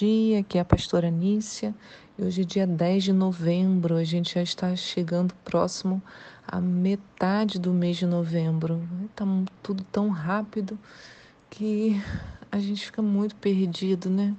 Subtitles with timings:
[0.00, 0.40] dia.
[0.40, 1.74] Aqui é a pastora Nícia.
[2.18, 3.96] E hoje é dia 10 de novembro.
[3.96, 6.02] A gente já está chegando próximo
[6.48, 8.82] à metade do mês de novembro.
[9.10, 9.26] Está
[9.62, 10.78] tudo tão rápido
[11.50, 12.00] que
[12.50, 14.34] a gente fica muito perdido, né?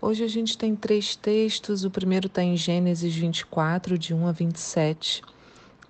[0.00, 1.84] Hoje a gente tem três textos.
[1.84, 5.22] O primeiro está em Gênesis 24, de 1 a 27.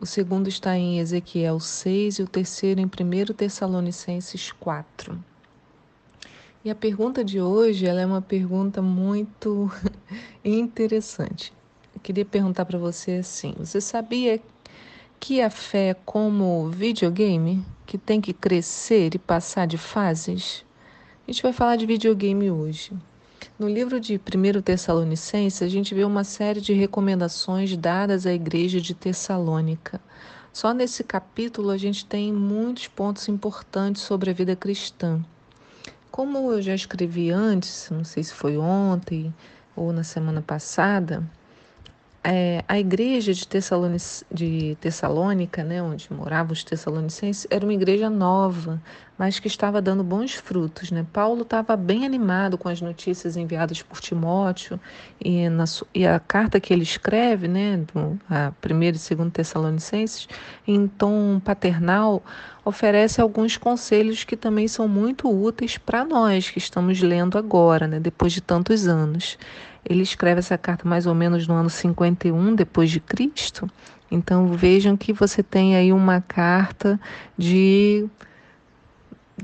[0.00, 5.22] O segundo está em Ezequiel 6 e o terceiro em 1 Tessalonicenses 4.
[6.66, 9.70] E a pergunta de hoje ela é uma pergunta muito
[10.44, 11.52] interessante.
[11.94, 14.42] Eu queria perguntar para você assim: você sabia
[15.20, 20.64] que a fé é como videogame que tem que crescer e passar de fases?
[21.24, 22.92] A gente vai falar de videogame hoje.
[23.56, 28.80] No livro de 1 Tessalonicenses, a gente vê uma série de recomendações dadas à igreja
[28.80, 30.00] de Tessalônica.
[30.52, 35.24] Só nesse capítulo a gente tem muitos pontos importantes sobre a vida cristã.
[36.16, 39.34] Como eu já escrevi antes, não sei se foi ontem
[39.76, 41.22] ou na semana passada,
[42.24, 43.46] é, a igreja de,
[44.32, 48.82] de Tessalônica, né, onde moravam os tessalonicenses, era uma igreja nova,
[49.18, 50.90] mas que estava dando bons frutos.
[50.90, 51.06] Né?
[51.12, 54.78] Paulo estava bem animado com as notícias enviadas por Timóteo
[55.20, 55.64] e, na,
[55.94, 60.28] e a carta que ele escreve, né, do, a primeira e segunda Tessalonicenses,
[60.66, 62.22] em tom paternal,
[62.64, 67.98] oferece alguns conselhos que também são muito úteis para nós que estamos lendo agora, né,
[67.98, 69.38] depois de tantos anos.
[69.88, 73.70] Ele escreve essa carta mais ou menos no ano 51 depois de Cristo.
[74.10, 76.98] Então vejam que você tem aí uma carta
[77.36, 78.08] de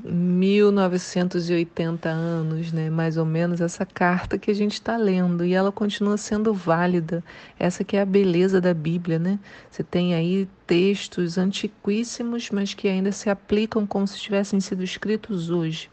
[0.00, 2.88] 1980 anos, né?
[2.88, 7.22] Mais ou menos essa carta que a gente está lendo e ela continua sendo válida.
[7.58, 9.38] Essa que é a beleza da Bíblia, né?
[9.70, 15.50] Você tem aí textos antiquíssimos, mas que ainda se aplicam como se tivessem sido escritos
[15.50, 15.90] hoje.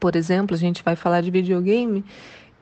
[0.00, 2.04] Por exemplo, a gente vai falar de videogame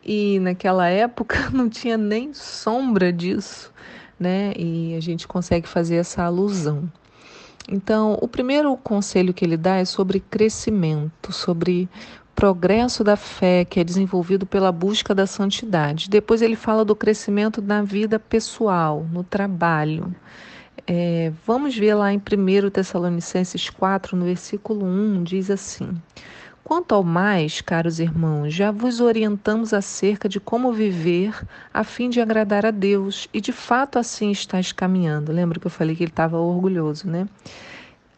[0.05, 3.73] e naquela época não tinha nem sombra disso,
[4.19, 4.53] né?
[4.55, 6.91] E a gente consegue fazer essa alusão.
[7.71, 11.89] Então, o primeiro conselho que ele dá é sobre crescimento, sobre
[12.35, 16.11] progresso da fé que é desenvolvido pela busca da santidade.
[16.11, 20.13] Depois ele fala do crescimento na vida pessoal, no trabalho.
[20.87, 25.91] É, vamos ver lá em 1 Tessalonicenses 4, no versículo 1, diz assim:
[26.71, 31.35] Quanto ao mais, caros irmãos, já vos orientamos acerca de como viver
[31.75, 35.33] a fim de agradar a Deus, e de fato assim estás caminhando.
[35.33, 37.27] Lembra que eu falei que ele estava orgulhoso, né?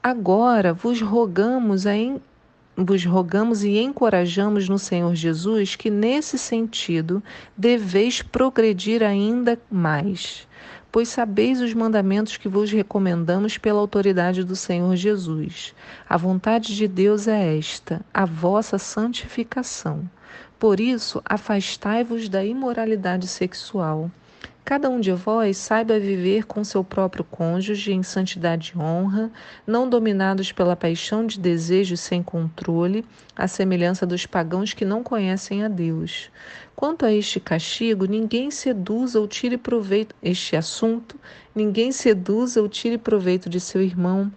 [0.02, 1.92] Agora vos rogamos a
[2.76, 7.22] vos rogamos e encorajamos no Senhor Jesus que nesse sentido
[7.56, 10.46] deveis progredir ainda mais
[10.92, 15.75] pois sabeis os mandamentos que vos recomendamos pela autoridade do Senhor Jesus.
[16.06, 20.08] A vontade de Deus é esta, a vossa santificação.
[20.58, 24.10] Por isso, afastai-vos da imoralidade sexual.
[24.64, 29.28] Cada um de vós saiba viver com seu próprio cônjuge em santidade e honra,
[29.66, 35.64] não dominados pela paixão de desejos sem controle, à semelhança dos pagãos que não conhecem
[35.64, 36.30] a Deus.
[36.76, 41.18] Quanto a este castigo, ninguém seduza ou tire proveito este assunto,
[41.52, 44.30] ninguém seduza ou tire proveito de seu irmão,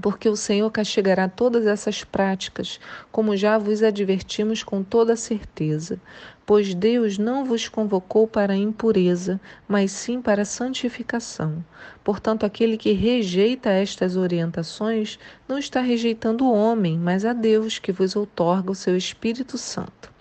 [0.00, 2.80] porque o Senhor castigará todas essas práticas,
[3.10, 6.00] como já vos advertimos com toda certeza.
[6.44, 11.64] Pois Deus não vos convocou para a impureza, mas sim para a santificação.
[12.02, 17.92] Portanto, aquele que rejeita estas orientações não está rejeitando o homem, mas a Deus, que
[17.92, 20.11] vos outorga o seu Espírito Santo.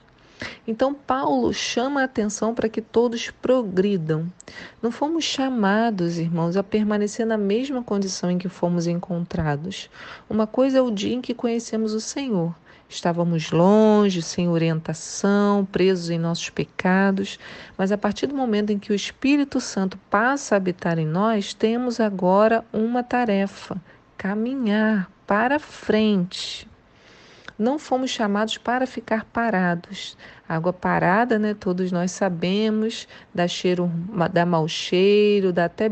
[0.68, 4.31] Então, Paulo chama a atenção para que todos progridam.
[4.81, 9.90] Não fomos chamados, irmãos, a permanecer na mesma condição em que fomos encontrados.
[10.30, 12.56] Uma coisa é o dia em que conhecemos o Senhor.
[12.91, 17.39] Estávamos longe, sem orientação, presos em nossos pecados,
[17.77, 21.54] mas a partir do momento em que o Espírito Santo passa a habitar em nós,
[21.54, 23.81] temos agora uma tarefa:
[24.18, 26.69] caminhar para frente.
[27.62, 30.18] Não fomos chamados para ficar parados.
[30.50, 31.54] Água parada, né?
[31.54, 33.88] Todos nós sabemos, dá cheiro,
[34.34, 35.92] dá mau cheiro, dá até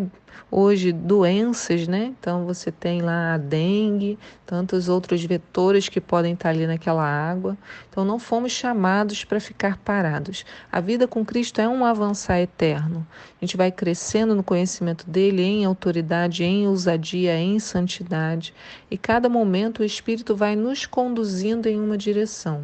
[0.51, 2.13] hoje doenças, né?
[2.19, 7.57] Então você tem lá a dengue, tantos outros vetores que podem estar ali naquela água.
[7.89, 10.45] Então não fomos chamados para ficar parados.
[10.71, 13.05] A vida com Cristo é um avançar eterno.
[13.41, 18.53] A gente vai crescendo no conhecimento dele, em autoridade, em ousadia, em santidade,
[18.89, 22.63] e cada momento o Espírito vai nos conduzindo em uma direção.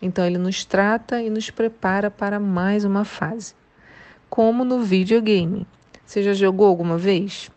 [0.00, 3.54] Então ele nos trata e nos prepara para mais uma fase.
[4.30, 5.66] Como no videogame.
[6.08, 7.50] Você já jogou alguma vez?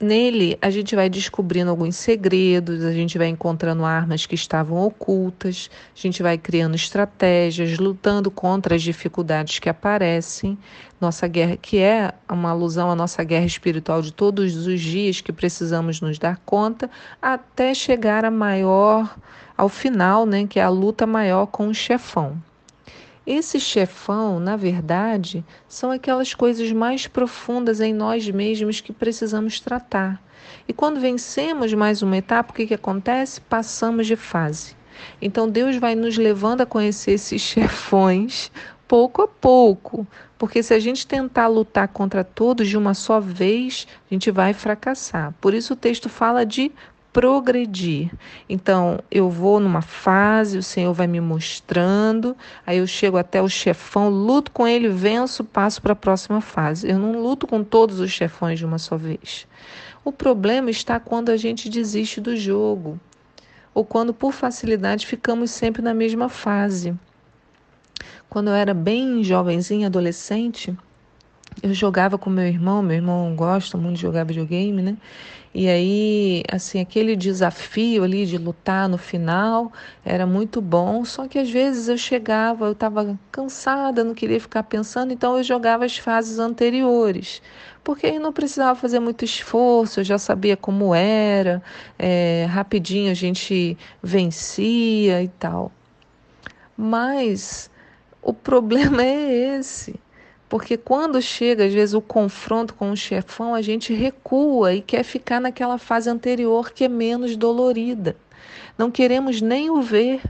[0.00, 5.70] Nele, a gente vai descobrindo alguns segredos, a gente vai encontrando armas que estavam ocultas,
[5.96, 10.58] a gente vai criando estratégias, lutando contra as dificuldades que aparecem.
[11.00, 15.32] Nossa guerra, que é uma alusão à nossa guerra espiritual de todos os dias que
[15.32, 16.90] precisamos nos dar conta,
[17.22, 19.16] até chegar a maior,
[19.56, 22.42] ao final, né, que é a luta maior com o chefão.
[23.30, 30.18] Esse chefão, na verdade, são aquelas coisas mais profundas em nós mesmos que precisamos tratar.
[30.66, 33.38] E quando vencemos mais uma etapa, o que, que acontece?
[33.42, 34.74] Passamos de fase.
[35.20, 38.50] Então Deus vai nos levando a conhecer esses chefões
[38.88, 40.06] pouco a pouco,
[40.38, 44.54] porque se a gente tentar lutar contra todos de uma só vez, a gente vai
[44.54, 45.34] fracassar.
[45.38, 46.72] Por isso o texto fala de
[47.18, 48.12] progredir.
[48.48, 53.48] Então, eu vou numa fase, o Senhor vai me mostrando, aí eu chego até o
[53.48, 56.88] chefão, luto com ele, venço, passo para a próxima fase.
[56.88, 59.48] Eu não luto com todos os chefões de uma só vez.
[60.04, 63.00] O problema está quando a gente desiste do jogo,
[63.74, 66.94] ou quando por facilidade ficamos sempre na mesma fase.
[68.30, 70.72] Quando eu era bem jovenzinha, adolescente,
[71.62, 74.96] eu jogava com meu irmão, meu irmão gosta muito de jogar videogame, né?
[75.54, 79.72] E aí, assim, aquele desafio ali de lutar no final
[80.04, 84.62] era muito bom, só que às vezes eu chegava, eu estava cansada, não queria ficar
[84.62, 87.42] pensando, então eu jogava as fases anteriores,
[87.82, 91.62] porque aí não precisava fazer muito esforço, eu já sabia como era,
[91.98, 95.72] é, rapidinho a gente vencia e tal.
[96.76, 97.70] Mas
[98.22, 99.98] o problema é esse
[100.48, 105.02] porque quando chega, às vezes, o confronto com o chefão, a gente recua e quer
[105.02, 108.16] ficar naquela fase anterior que é menos dolorida.
[108.76, 110.22] Não queremos nem o ver,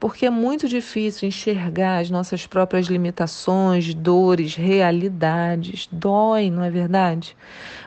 [0.00, 5.88] porque é muito difícil enxergar as nossas próprias limitações, dores, realidades.
[5.90, 7.36] Dói, não é verdade?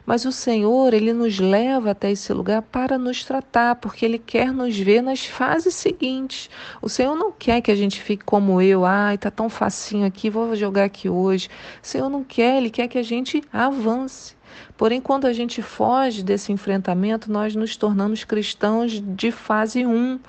[0.05, 4.51] Mas o Senhor, ele nos leva até esse lugar para nos tratar, porque ele quer
[4.51, 6.49] nos ver nas fases seguintes.
[6.81, 10.29] O Senhor não quer que a gente fique como eu, ai, tá tão facinho aqui,
[10.29, 11.47] vou jogar aqui hoje.
[11.81, 14.35] O Senhor não quer, ele quer que a gente avance.
[14.75, 20.19] Porém, quando a gente foge desse enfrentamento, nós nos tornamos cristãos de fase 1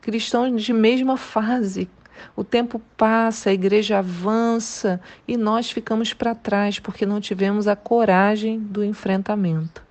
[0.00, 1.88] cristãos de mesma fase.
[2.34, 7.76] O tempo passa, a igreja avança e nós ficamos para trás porque não tivemos a
[7.76, 9.82] coragem do enfrentamento.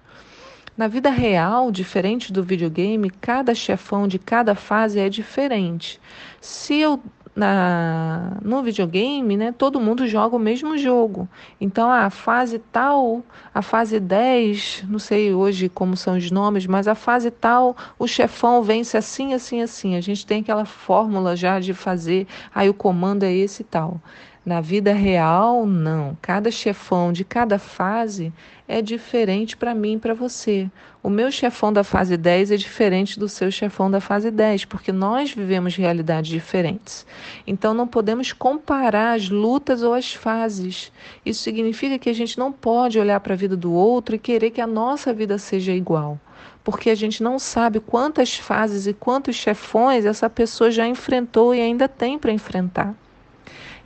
[0.78, 6.00] Na vida real, diferente do videogame, cada chefão de cada fase é diferente.
[6.40, 7.02] Se eu
[7.38, 11.30] na, no videogame, né, todo mundo joga o mesmo jogo.
[11.62, 13.22] Então, a fase tal,
[13.54, 18.08] a fase 10, não sei hoje como são os nomes, mas a fase tal, o
[18.08, 19.96] chefão vence assim, assim, assim.
[19.96, 24.02] A gente tem aquela fórmula já de fazer, aí o comando é esse e tal.
[24.48, 26.18] Na vida real, não.
[26.22, 28.32] Cada chefão de cada fase
[28.66, 30.72] é diferente para mim e para você.
[31.04, 34.94] O meu chefão da fase 10 é diferente do seu chefão da fase 10, porque
[34.94, 37.06] nós vivemos realidades diferentes.
[37.46, 40.94] Então não podemos comparar as lutas ou as fases.
[41.26, 44.52] Isso significa que a gente não pode olhar para a vida do outro e querer
[44.52, 46.18] que a nossa vida seja igual
[46.64, 51.62] porque a gente não sabe quantas fases e quantos chefões essa pessoa já enfrentou e
[51.62, 52.94] ainda tem para enfrentar.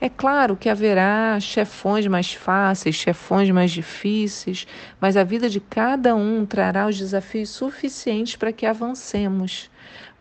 [0.04, 4.66] É claro que haverá chefões mais fáceis, chefões mais difíceis,
[5.00, 9.70] mas a vida de cada um trará os desafios suficientes para que avancemos.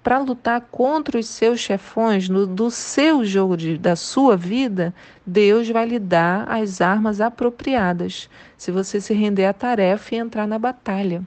[0.02, 4.94] Para lutar contra os seus chefões no, do seu jogo de, da sua vida,
[5.24, 10.46] Deus vai lhe dar as armas apropriadas, se você se render à tarefa e entrar
[10.46, 11.26] na batalha.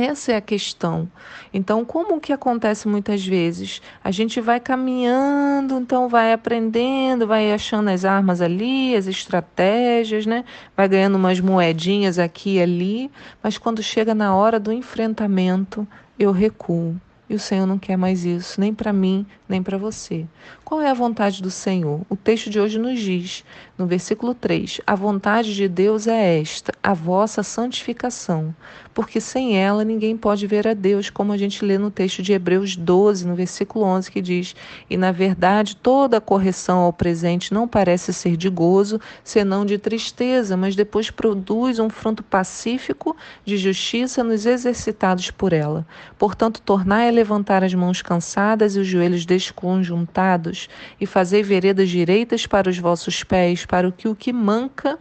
[0.00, 1.10] Essa é a questão.
[1.52, 3.82] Então, como que acontece muitas vezes?
[4.02, 10.44] A gente vai caminhando, então vai aprendendo, vai achando as armas ali, as estratégias, né?
[10.76, 13.10] Vai ganhando umas moedinhas aqui e ali,
[13.42, 15.84] mas quando chega na hora do enfrentamento,
[16.16, 16.94] eu recuo.
[17.30, 20.26] E o Senhor não quer mais isso, nem para mim, nem para você.
[20.64, 22.00] Qual é a vontade do Senhor?
[22.08, 23.44] O texto de hoje nos diz,
[23.76, 28.54] no versículo 3: A vontade de Deus é esta, a vossa santificação,
[28.94, 32.32] porque sem ela ninguém pode ver a Deus, como a gente lê no texto de
[32.32, 34.56] Hebreus 12, no versículo 11, que diz:
[34.88, 40.56] E na verdade toda correção ao presente não parece ser de gozo, senão de tristeza,
[40.56, 45.86] mas depois produz um fruto pacífico de justiça nos exercitados por ela.
[46.18, 50.68] Portanto, tornai a levantar as mãos cansadas e os joelhos desconjuntados,
[51.00, 54.96] e fazei veredas direitas para os vossos pés, para que o que manca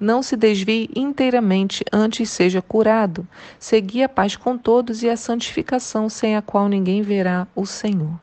[0.00, 3.26] não se desvie inteiramente, antes seja curado.
[3.58, 8.18] Segui a paz com todos e a santificação, sem a qual ninguém verá o Senhor.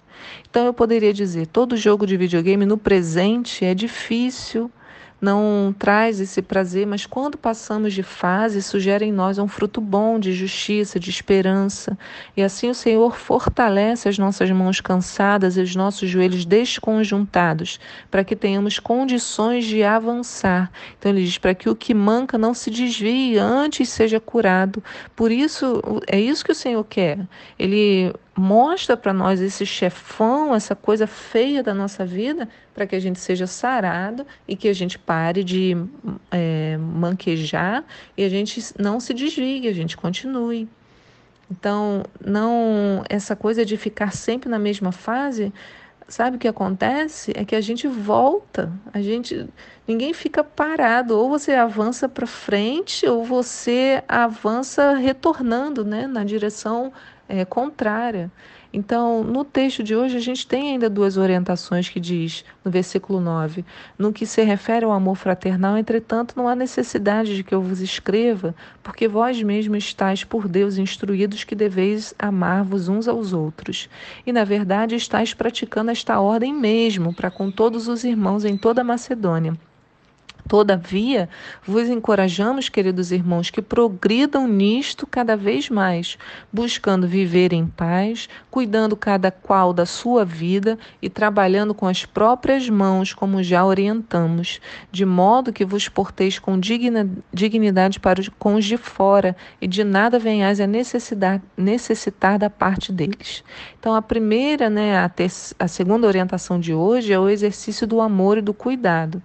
[0.50, 4.72] Então eu poderia dizer, todo jogo de videogame no presente é difícil,
[5.26, 9.82] não traz esse prazer, mas quando passamos de fase, isso gera em nós um fruto
[9.82, 11.98] bom de justiça, de esperança.
[12.38, 17.80] E assim o Senhor fortalece as nossas mãos cansadas e os nossos joelhos desconjuntados,
[18.12, 20.72] para que tenhamos condições de avançar.
[20.98, 24.84] Então ele diz: para que o que manca não se desvie, antes seja curado.
[25.16, 27.20] Por isso, é isso que o Senhor quer.
[27.58, 33.00] Ele mostra para nós esse chefão, essa coisa feia da nossa vida, para que a
[33.00, 35.78] gente seja sarado e que a gente pare de
[36.30, 37.84] é, manquejar
[38.18, 40.68] e a gente não se desvie, a gente continue.
[41.50, 45.54] Então, não essa coisa de ficar sempre na mesma fase,
[46.08, 47.32] sabe o que acontece?
[47.36, 49.48] É que a gente volta, a gente
[49.88, 56.92] ninguém fica parado, ou você avança para frente ou você avança retornando, né, na direção
[57.28, 58.32] é, contrária.
[58.74, 63.22] Então, no texto de hoje, a gente tem ainda duas orientações que diz, no versículo
[63.22, 63.64] 9,
[63.98, 67.80] no que se refere ao amor fraternal, entretanto, não há necessidade de que eu vos
[67.80, 68.54] escreva,
[68.84, 73.90] porque vós mesmos estáis por Deus instruídos que deveis amar-vos uns aos outros.
[74.26, 78.82] E, na verdade, estáis praticando esta ordem mesmo para com todos os irmãos em toda
[78.82, 79.58] a Macedônia.
[80.48, 81.28] Todavia,
[81.66, 86.20] vos encorajamos, queridos irmãos, que progridam nisto cada vez mais,
[86.54, 92.70] buscando viver em paz, cuidando cada qual da sua vida e trabalhando com as próprias
[92.70, 94.62] mãos, como já orientamos,
[94.92, 99.68] de modo que vos porteis com digna, dignidade para os, com os de fora e
[99.68, 103.44] de nada venhais a necessitar, necessitar da parte deles.
[103.80, 108.00] Então, a primeira, né, a, ter, a segunda orientação de hoje é o exercício do
[108.00, 109.24] amor e do cuidado.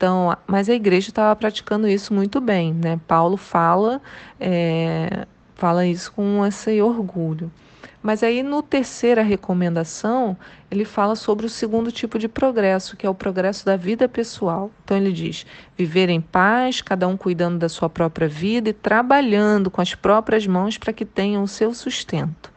[0.00, 2.98] Então, mas a igreja estava praticando isso muito bem, né?
[3.06, 4.00] Paulo fala,
[4.40, 5.26] é,
[5.56, 7.52] fala isso com esse orgulho.
[8.02, 10.34] Mas aí, no terceira recomendação,
[10.70, 14.70] ele fala sobre o segundo tipo de progresso, que é o progresso da vida pessoal.
[14.82, 15.44] Então, ele diz:
[15.76, 20.46] viver em paz, cada um cuidando da sua própria vida e trabalhando com as próprias
[20.46, 22.50] mãos para que tenham o seu sustento.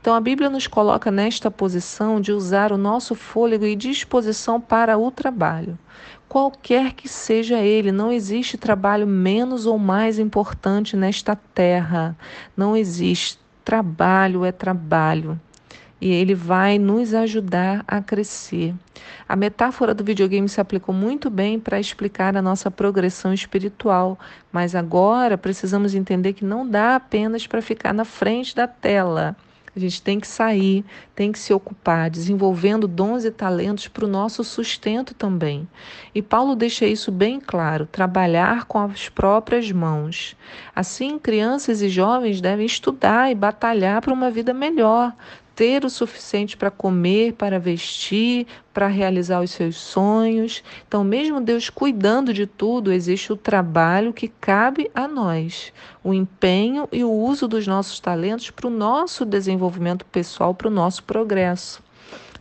[0.00, 4.98] Então, a Bíblia nos coloca nesta posição de usar o nosso fôlego e disposição para
[4.98, 5.78] o trabalho
[6.34, 7.92] qualquer que seja ele.
[7.92, 12.16] Não existe trabalho menos ou mais importante nesta terra.
[12.56, 13.38] Não existe.
[13.64, 15.40] Trabalho é trabalho.
[16.00, 18.74] E ele vai nos ajudar a crescer.
[19.28, 24.18] A metáfora do videogame se aplicou muito bem para explicar a nossa progressão espiritual,
[24.52, 29.36] mas agora precisamos entender que não dá apenas para ficar na frente da tela.
[29.76, 34.08] A gente tem que sair, tem que se ocupar, desenvolvendo dons e talentos para o
[34.08, 35.68] nosso sustento também.
[36.14, 40.36] E Paulo deixa isso bem claro: trabalhar com as próprias mãos.
[40.74, 45.12] Assim, crianças e jovens devem estudar e batalhar para uma vida melhor,
[45.54, 50.64] ter o suficiente para comer, para vestir, para realizar os seus sonhos.
[50.88, 56.88] Então, mesmo Deus cuidando de tudo, existe o trabalho que cabe a nós, o empenho
[56.90, 61.83] e o uso dos nossos talentos para o nosso desenvolvimento pessoal, para o nosso progresso.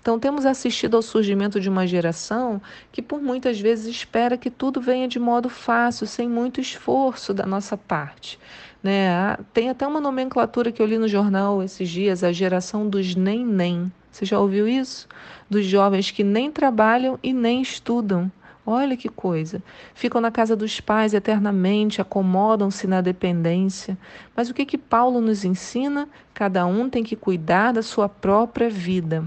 [0.04, 4.82] Então, temos assistido ao surgimento de uma geração que, por muitas vezes, espera que tudo
[4.82, 8.38] venha de modo fácil, sem muito esforço da nossa parte.
[8.84, 9.38] Né?
[9.54, 13.90] Tem até uma nomenclatura que eu li no jornal esses dias, a geração dos nem-nem.
[14.12, 15.08] Você já ouviu isso?
[15.50, 18.30] Dos jovens que nem trabalham e nem estudam.
[18.66, 19.64] Olha que coisa.
[19.96, 23.98] Ficam na casa dos pais eternamente, acomodam-se na dependência.
[24.36, 26.10] Mas o que que Paulo nos ensina?
[26.34, 29.24] Cada um tem que cuidar da sua própria vida.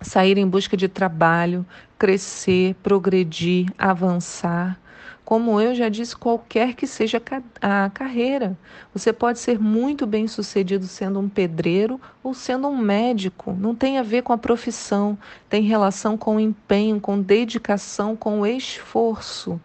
[0.00, 1.64] Sair em busca de trabalho,
[1.98, 4.78] crescer, progredir, avançar.
[5.24, 7.22] Como eu já disse, qualquer que seja
[7.62, 8.58] a carreira,
[8.92, 13.56] você pode ser muito bem sucedido sendo um pedreiro ou sendo um médico.
[13.58, 15.16] Não tem a ver com a profissão,
[15.48, 19.58] tem relação com o empenho, com dedicação, com esforço.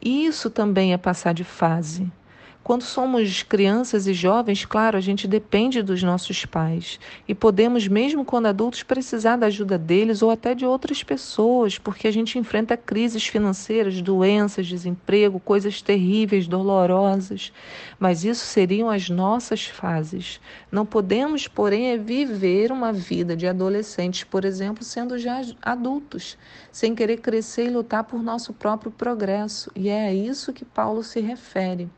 [0.00, 2.10] Isso também é passar de fase.
[2.70, 8.24] Quando somos crianças e jovens, claro, a gente depende dos nossos pais e podemos, mesmo
[8.24, 12.76] quando adultos, precisar da ajuda deles ou até de outras pessoas, porque a gente enfrenta
[12.76, 17.52] crises financeiras, doenças, desemprego, coisas terríveis, dolorosas.
[17.98, 20.40] Mas isso seriam as nossas fases.
[20.70, 26.38] Não podemos, porém, viver uma vida de adolescentes, por exemplo, sendo já adultos,
[26.70, 29.72] sem querer crescer e lutar por nosso próprio progresso.
[29.74, 31.90] E é a isso que Paulo se refere.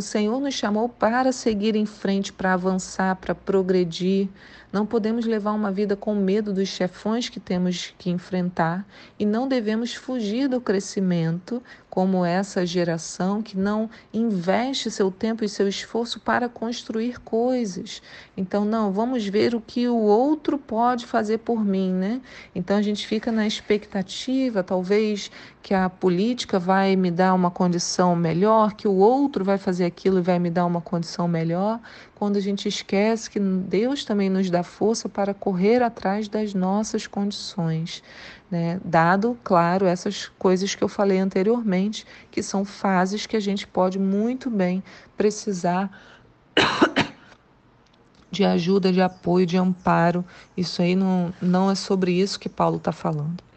[0.00, 4.30] O Senhor nos chamou para seguir em frente, para avançar, para progredir.
[4.72, 8.86] Não podemos levar uma vida com medo dos chefões que temos que enfrentar
[9.18, 15.48] e não devemos fugir do crescimento, como essa geração que não investe seu tempo e
[15.48, 18.00] seu esforço para construir coisas.
[18.36, 22.20] Então, não, vamos ver o que o outro pode fazer por mim, né?
[22.54, 28.14] Então a gente fica na expectativa, talvez que a política vai me dar uma condição
[28.14, 31.78] melhor, que o outro vai fazer aquilo vai me dar uma condição melhor,
[32.14, 37.06] quando a gente esquece que Deus também nos dá força para correr atrás das nossas
[37.06, 38.02] condições.
[38.50, 38.80] Né?
[38.84, 43.98] Dado, claro, essas coisas que eu falei anteriormente, que são fases que a gente pode
[43.98, 44.82] muito bem
[45.16, 45.90] precisar
[48.30, 50.24] de ajuda, de apoio, de amparo.
[50.56, 53.49] Isso aí não, não é sobre isso que Paulo está falando.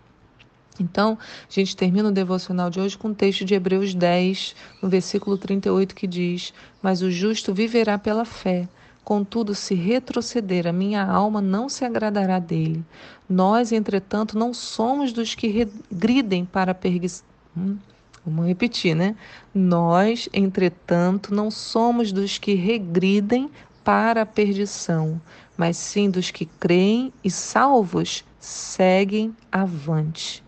[0.80, 4.90] Então, a gente termina o devocional de hoje com o texto de Hebreus 10, no
[4.90, 8.68] versículo 38, que diz: Mas o justo viverá pela fé.
[9.04, 12.84] Contudo, se retroceder, a minha alma não se agradará dele.
[13.30, 17.26] Nós, entretanto, não somos dos que regridem para a perdição.
[17.56, 17.78] Hum,
[18.26, 19.16] vamos repetir, né?
[19.54, 23.52] Nós, entretanto, não somos dos que regridem
[23.84, 25.22] para a perdição,
[25.58, 30.43] mas sim dos que creem e salvos seguem avante.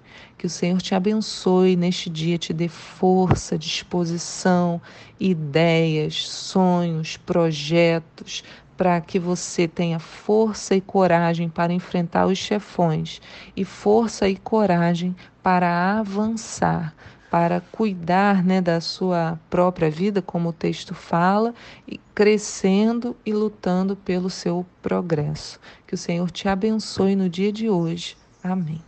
[0.46, 4.80] Que o Senhor te abençoe neste dia, te dê força, disposição,
[5.20, 8.44] ideias, sonhos, projetos,
[8.78, 13.20] para que você tenha força e coragem para enfrentar os chefões
[13.58, 16.94] e força e coragem para avançar,
[17.32, 21.56] para cuidar né, da sua própria vida, como o texto fala,
[21.88, 25.60] e crescendo e lutando pelo seu progresso.
[25.88, 28.16] Que o Senhor te abençoe no dia de hoje.
[28.44, 28.80] Amém.